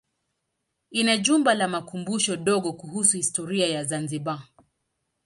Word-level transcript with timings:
Ina 0.91 1.17
jumba 1.17 1.53
la 1.53 1.67
makumbusho 1.67 2.35
dogo 2.37 2.73
kuhusu 2.73 3.17
historia 3.17 3.67
ya 3.67 3.83
Zanzibar. 3.85 4.43